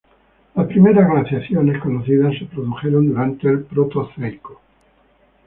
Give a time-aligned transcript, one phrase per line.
[0.55, 4.59] Las primeras glaciaciones conocidas se produjeron durante el Proterozoico.